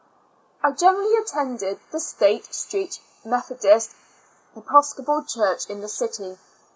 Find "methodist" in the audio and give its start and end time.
3.23-3.91